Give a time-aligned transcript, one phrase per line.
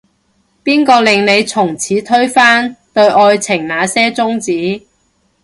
[0.63, 4.81] 邊個令你從此推翻，對愛情那些宗旨